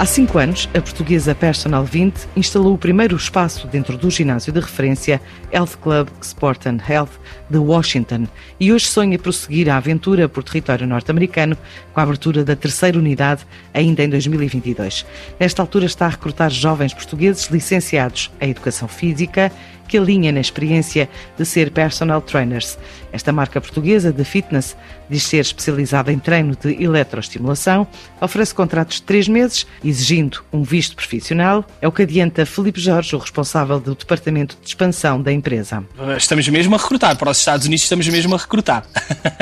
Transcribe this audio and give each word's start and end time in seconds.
Há 0.00 0.06
cinco 0.06 0.38
anos, 0.38 0.66
a 0.72 0.80
portuguesa 0.80 1.34
Personal 1.34 1.84
20 1.84 2.26
instalou 2.34 2.72
o 2.72 2.78
primeiro 2.78 3.14
espaço 3.14 3.66
dentro 3.66 3.98
do 3.98 4.08
ginásio 4.08 4.50
de 4.50 4.58
referência 4.58 5.20
Health 5.52 5.76
Club 5.78 6.08
Sport 6.22 6.64
and 6.64 6.78
Health 6.88 7.10
de 7.50 7.58
Washington 7.58 8.26
e 8.58 8.72
hoje 8.72 8.86
sonha 8.86 9.18
prosseguir 9.18 9.68
a 9.68 9.76
aventura 9.76 10.26
por 10.26 10.42
território 10.42 10.86
norte-americano 10.86 11.54
com 11.92 12.00
a 12.00 12.02
abertura 12.02 12.42
da 12.42 12.56
terceira 12.56 12.98
unidade 12.98 13.46
ainda 13.74 14.02
em 14.02 14.08
2022. 14.08 15.04
Nesta 15.38 15.60
altura 15.60 15.84
está 15.84 16.06
a 16.06 16.08
recrutar 16.08 16.48
jovens 16.48 16.94
portugueses 16.94 17.50
licenciados 17.50 18.30
em 18.40 18.52
Educação 18.52 18.88
Física 18.88 19.52
que 19.90 19.98
alinha 19.98 20.30
na 20.30 20.40
experiência 20.40 21.10
de 21.36 21.44
ser 21.44 21.72
personal 21.72 22.22
trainers. 22.22 22.78
Esta 23.12 23.32
marca 23.32 23.60
portuguesa 23.60 24.12
de 24.12 24.24
fitness 24.24 24.76
diz 25.08 25.24
ser 25.24 25.40
especializada 25.40 26.12
em 26.12 26.18
treino 26.18 26.54
de 26.54 26.80
eletroestimulação, 26.80 27.84
oferece 28.20 28.54
contratos 28.54 28.96
de 28.96 29.02
três 29.02 29.26
meses, 29.26 29.66
exigindo 29.84 30.44
um 30.52 30.62
visto 30.62 30.94
profissional. 30.94 31.64
É 31.82 31.88
o 31.88 31.92
que 31.92 32.02
adianta 32.02 32.46
Felipe 32.46 32.80
Jorge, 32.80 33.16
o 33.16 33.18
responsável 33.18 33.80
do 33.80 33.96
departamento 33.96 34.56
de 34.62 34.68
expansão 34.68 35.20
da 35.20 35.32
empresa. 35.32 35.84
Estamos 36.16 36.48
mesmo 36.48 36.76
a 36.76 36.78
recrutar. 36.78 37.16
Para 37.16 37.30
os 37.32 37.38
Estados 37.38 37.66
Unidos 37.66 37.82
estamos 37.82 38.06
mesmo 38.06 38.34
a 38.36 38.38
recrutar. 38.38 38.86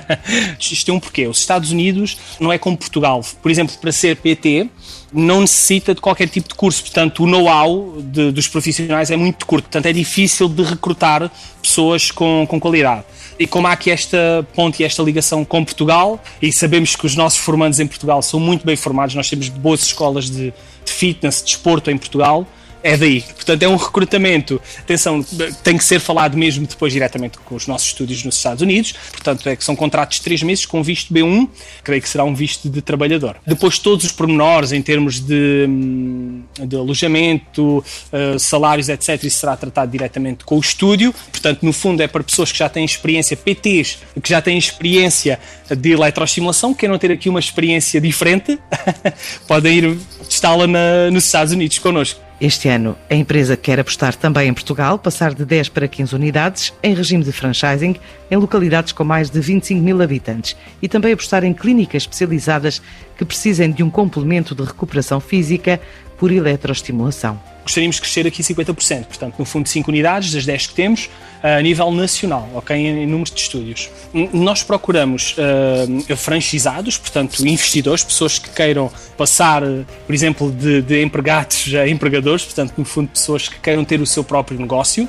Isto 0.60 0.84
tem 0.84 0.94
um 0.94 1.00
porquê. 1.00 1.26
Os 1.26 1.38
Estados 1.38 1.70
Unidos 1.70 2.18
não 2.38 2.52
é 2.52 2.58
como 2.58 2.76
Portugal. 2.76 3.24
Por 3.40 3.50
exemplo, 3.50 3.74
para 3.80 3.92
ser 3.92 4.16
PT, 4.16 4.68
não 5.14 5.42
necessita 5.42 5.94
de 5.94 6.00
qualquer 6.00 6.28
tipo 6.28 6.48
de 6.48 6.54
curso. 6.54 6.82
Portanto, 6.82 7.22
o 7.22 7.26
know-how 7.26 7.94
dos 8.32 8.48
profissionais 8.48 9.10
é 9.10 9.16
muito 9.16 9.46
curto. 9.46 9.64
Portanto, 9.64 9.86
é 9.86 9.92
difícil 9.92 10.48
de 10.48 10.62
recrutar 10.62 11.30
pessoas 11.62 12.10
com, 12.10 12.44
com 12.48 12.58
qualidade. 12.58 13.04
E 13.38 13.46
como 13.46 13.66
há 13.66 13.72
aqui 13.72 13.90
esta 13.90 14.46
ponte 14.54 14.82
e 14.82 14.86
esta 14.86 15.02
ligação 15.02 15.44
com 15.44 15.64
Portugal, 15.64 16.22
e 16.40 16.52
sabemos 16.52 16.94
que 16.94 17.06
os 17.06 17.16
nossos 17.16 17.38
formandos 17.38 17.80
em 17.80 17.86
Portugal 17.86 18.22
são 18.22 18.38
muito 18.38 18.64
bem 18.64 18.76
formados, 18.76 19.14
nós 19.14 19.28
temos 19.28 19.48
boas 19.48 19.82
escolas 19.82 20.30
de, 20.30 20.52
de 20.84 20.92
fitness, 20.92 21.38
de 21.38 21.46
desporto 21.46 21.90
em 21.90 21.98
Portugal, 21.98 22.46
é 22.84 22.98
daí. 22.98 23.22
Portanto, 23.22 23.62
é 23.62 23.68
um 23.68 23.76
recrutamento. 23.76 24.60
Atenção, 24.78 25.24
tem 25.62 25.78
que 25.78 25.84
ser 25.84 25.98
falado 25.98 26.36
mesmo 26.36 26.66
depois 26.66 26.92
diretamente 26.92 27.38
com 27.38 27.54
os 27.54 27.66
nossos 27.66 27.88
estúdios 27.88 28.22
nos 28.22 28.36
Estados 28.36 28.60
Unidos. 28.60 28.92
Portanto, 29.10 29.48
é 29.48 29.56
que 29.56 29.64
são 29.64 29.74
contratos 29.74 30.18
de 30.18 30.22
três 30.22 30.42
meses 30.42 30.66
com 30.66 30.82
visto 30.82 31.12
B1, 31.12 31.48
creio 31.82 32.02
que 32.02 32.08
será 32.08 32.24
um 32.24 32.34
visto 32.34 32.68
de 32.68 32.82
trabalhador. 32.82 33.36
Depois, 33.46 33.78
todos 33.78 34.04
os 34.04 34.12
pormenores 34.12 34.70
em 34.70 34.82
termos 34.82 35.18
de, 35.18 35.64
hum, 35.66 36.42
de 36.60 36.76
alojamento, 36.76 37.78
uh, 37.78 38.38
salários, 38.38 38.90
etc., 38.90 39.24
isso 39.24 39.38
será 39.38 39.56
tratado 39.56 39.90
diretamente 39.90 40.44
com 40.44 40.58
o 40.58 40.60
estúdio. 40.60 41.14
Portanto, 41.30 41.62
no 41.62 41.72
fundo, 41.72 42.02
é 42.02 42.06
para 42.06 42.22
pessoas 42.22 42.52
que 42.52 42.58
já 42.58 42.68
têm 42.68 42.84
experiência, 42.84 43.34
PTs, 43.34 43.98
que 44.22 44.28
já 44.28 44.42
têm 44.42 44.58
experiência 44.58 45.40
de 45.74 45.92
eletroestimulação, 45.92 46.74
queiram 46.74 46.98
ter 46.98 47.10
aqui 47.10 47.30
uma 47.30 47.40
experiência 47.40 47.98
diferente, 47.98 48.58
podem 49.48 49.78
ir 49.78 49.98
testá-la 50.28 50.66
nos 51.10 51.24
Estados 51.24 51.54
Unidos 51.54 51.78
connosco. 51.78 52.20
Este 52.40 52.68
ano, 52.68 52.96
a 53.08 53.14
empresa 53.14 53.56
quer 53.56 53.78
apostar 53.78 54.14
também 54.16 54.48
em 54.48 54.52
Portugal, 54.52 54.98
passar 54.98 55.32
de 55.32 55.44
10 55.44 55.68
para 55.68 55.86
15 55.86 56.14
unidades, 56.14 56.72
em 56.82 56.92
regime 56.92 57.22
de 57.22 57.30
franchising, 57.30 57.96
em 58.28 58.36
localidades 58.36 58.92
com 58.92 59.04
mais 59.04 59.30
de 59.30 59.40
25 59.40 59.80
mil 59.80 60.02
habitantes, 60.02 60.56
e 60.82 60.88
também 60.88 61.12
apostar 61.12 61.44
em 61.44 61.54
clínicas 61.54 62.02
especializadas 62.02 62.82
que 63.16 63.24
precisem 63.24 63.70
de 63.70 63.82
um 63.84 63.90
complemento 63.90 64.54
de 64.54 64.64
recuperação 64.64 65.20
física 65.20 65.80
por 66.18 66.32
eletroestimulação 66.32 67.53
gostaríamos 67.64 67.96
de 67.96 68.02
crescer 68.02 68.26
aqui 68.26 68.42
50%, 68.42 69.06
portanto, 69.06 69.34
no 69.38 69.44
fundo, 69.44 69.68
5 69.68 69.90
unidades 69.90 70.32
das 70.32 70.46
10 70.46 70.68
que 70.68 70.74
temos, 70.74 71.10
a 71.42 71.60
nível 71.60 71.90
nacional, 71.92 72.48
ok, 72.54 72.74
em, 72.74 73.06
número 73.06 73.30
de 73.30 73.38
estúdios. 73.38 73.90
Nós 74.32 74.62
procuramos 74.62 75.36
uh, 75.36 76.16
franchisados, 76.16 76.96
portanto, 76.96 77.46
investidores, 77.46 78.02
pessoas 78.02 78.38
que 78.38 78.48
queiram 78.48 78.90
passar, 79.16 79.62
por 80.06 80.14
exemplo, 80.14 80.50
de, 80.50 80.80
de 80.80 81.02
empregados 81.02 81.74
a 81.74 81.86
empregadores, 81.86 82.44
portanto, 82.44 82.72
no 82.78 82.84
fundo, 82.84 83.08
pessoas 83.08 83.48
que 83.48 83.58
queiram 83.60 83.84
ter 83.84 84.00
o 84.00 84.06
seu 84.06 84.24
próprio 84.24 84.58
negócio, 84.58 85.06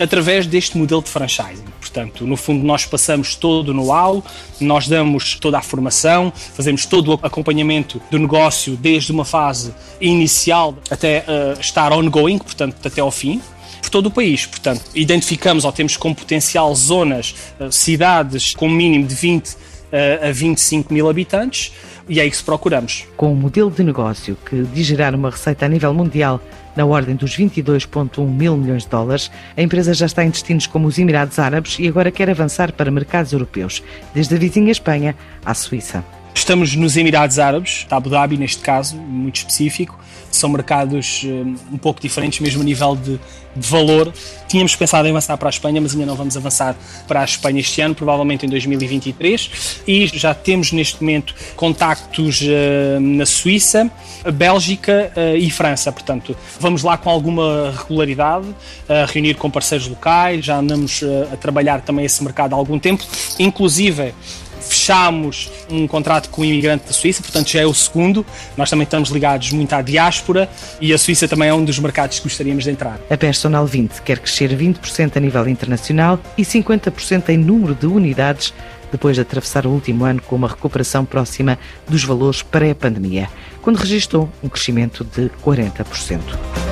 através 0.00 0.46
deste 0.46 0.76
modelo 0.76 1.02
de 1.02 1.08
franchising. 1.08 1.64
Portanto, 1.80 2.26
no 2.26 2.36
fundo, 2.36 2.64
nós 2.64 2.86
passamos 2.86 3.34
todo 3.34 3.68
o 3.68 3.74
know-how, 3.74 4.24
nós 4.60 4.88
damos 4.88 5.34
toda 5.34 5.58
a 5.58 5.62
formação, 5.62 6.32
fazemos 6.54 6.86
todo 6.86 7.14
o 7.14 7.20
acompanhamento 7.22 8.00
do 8.10 8.18
negócio 8.18 8.76
desde 8.76 9.12
uma 9.12 9.24
fase 9.24 9.74
inicial 10.00 10.76
até 10.90 11.24
uh, 11.28 11.60
estar 11.60 11.92
ongoing, 11.92 12.38
portanto, 12.38 12.76
até 12.84 13.00
ao 13.00 13.10
fim 13.10 13.40
por 13.80 13.90
todo 13.90 14.06
o 14.06 14.10
país. 14.10 14.46
Portanto, 14.46 14.82
identificamos 14.94 15.64
ou 15.64 15.72
temos 15.72 15.96
como 15.96 16.14
potencial 16.14 16.74
zonas, 16.74 17.34
uh, 17.60 17.70
cidades 17.70 18.54
com 18.54 18.68
mínimo 18.68 19.06
de 19.06 19.14
20 19.14 19.56
a 20.22 20.32
25 20.32 20.92
mil 20.92 21.08
habitantes 21.08 21.72
e 22.08 22.18
é 22.20 22.26
isso 22.26 22.40
que 22.40 22.46
procuramos. 22.46 23.06
Com 23.16 23.32
um 23.32 23.36
modelo 23.36 23.70
de 23.70 23.84
negócio 23.84 24.36
que 24.46 24.62
diz 24.64 24.86
gerar 24.86 25.14
uma 25.14 25.30
receita 25.30 25.66
a 25.66 25.68
nível 25.68 25.92
mundial 25.94 26.40
na 26.74 26.84
ordem 26.84 27.14
dos 27.14 27.36
22,1 27.36 28.26
mil 28.26 28.56
milhões 28.56 28.84
de 28.84 28.88
dólares, 28.88 29.30
a 29.56 29.62
empresa 29.62 29.92
já 29.92 30.06
está 30.06 30.24
em 30.24 30.30
destinos 30.30 30.66
como 30.66 30.88
os 30.88 30.98
Emirados 30.98 31.38
Árabes 31.38 31.76
e 31.78 31.86
agora 31.86 32.10
quer 32.10 32.30
avançar 32.30 32.72
para 32.72 32.90
mercados 32.90 33.32
europeus, 33.32 33.82
desde 34.14 34.34
a 34.34 34.38
vizinha 34.38 34.72
Espanha 34.72 35.14
à 35.44 35.54
Suíça. 35.54 36.02
Estamos 36.34 36.74
nos 36.74 36.96
Emirados 36.96 37.38
Árabes, 37.38 37.86
Abu 37.90 38.08
Dhabi 38.08 38.36
neste 38.36 38.62
caso, 38.62 38.96
muito 38.96 39.36
específico. 39.36 39.98
São 40.30 40.48
mercados 40.48 41.22
um, 41.24 41.74
um 41.74 41.78
pouco 41.78 42.00
diferentes, 42.00 42.40
mesmo 42.40 42.62
a 42.62 42.64
nível 42.64 42.96
de, 42.96 43.20
de, 43.54 43.68
valor. 43.68 44.12
Tínhamos 44.48 44.74
pensado 44.74 45.06
em 45.06 45.10
avançar 45.10 45.36
para 45.36 45.48
a 45.48 45.50
Espanha, 45.50 45.78
mas 45.78 45.92
ainda 45.92 46.06
não 46.06 46.16
vamos 46.16 46.34
avançar 46.34 46.74
para 47.06 47.20
a 47.20 47.24
Espanha 47.24 47.60
este 47.60 47.82
ano, 47.82 47.94
provavelmente 47.94 48.46
em 48.46 48.48
2023. 48.48 49.82
E 49.86 50.06
já 50.06 50.32
temos 50.34 50.72
neste 50.72 51.02
momento 51.02 51.34
contactos 51.54 52.40
uh, 52.40 52.98
na 52.98 53.26
Suíça, 53.26 53.90
Bélgica 54.32 55.12
uh, 55.14 55.36
e 55.36 55.50
França. 55.50 55.92
Portanto, 55.92 56.34
vamos 56.58 56.82
lá 56.82 56.96
com 56.96 57.10
alguma 57.10 57.74
regularidade, 57.76 58.46
a 58.88 59.04
reunir 59.04 59.34
com 59.34 59.50
parceiros 59.50 59.86
locais. 59.86 60.46
Já 60.46 60.56
andamos 60.56 61.02
uh, 61.02 61.28
a 61.30 61.36
trabalhar 61.36 61.82
também 61.82 62.06
esse 62.06 62.24
mercado 62.24 62.54
há 62.54 62.56
algum 62.56 62.78
tempo, 62.78 63.04
inclusive 63.38 64.14
fechamos 64.82 65.48
um 65.70 65.86
contrato 65.86 66.28
com 66.28 66.42
um 66.42 66.44
imigrante 66.44 66.86
da 66.86 66.92
Suíça, 66.92 67.22
portanto 67.22 67.48
já 67.48 67.60
é 67.60 67.66
o 67.66 67.72
segundo. 67.72 68.26
Nós 68.56 68.68
também 68.68 68.82
estamos 68.82 69.10
ligados 69.10 69.52
muito 69.52 69.72
à 69.74 69.80
diáspora 69.80 70.48
e 70.80 70.92
a 70.92 70.98
Suíça 70.98 71.28
também 71.28 71.48
é 71.48 71.54
um 71.54 71.64
dos 71.64 71.78
mercados 71.78 72.18
que 72.18 72.24
gostaríamos 72.24 72.64
de 72.64 72.70
entrar. 72.70 72.98
A 73.08 73.16
Personal 73.16 73.64
20 73.64 74.02
quer 74.02 74.18
crescer 74.18 74.50
20% 74.50 75.16
a 75.16 75.20
nível 75.20 75.46
internacional 75.48 76.18
e 76.36 76.42
50% 76.42 77.28
em 77.28 77.36
número 77.36 77.76
de 77.76 77.86
unidades 77.86 78.52
depois 78.90 79.14
de 79.14 79.22
atravessar 79.22 79.66
o 79.66 79.70
último 79.70 80.04
ano 80.04 80.20
com 80.20 80.34
uma 80.34 80.48
recuperação 80.48 81.04
próxima 81.04 81.58
dos 81.88 82.04
valores 82.04 82.42
pré-pandemia, 82.42 83.28
quando 83.62 83.76
registrou 83.76 84.28
um 84.42 84.48
crescimento 84.48 85.04
de 85.04 85.30
40%. 85.44 86.71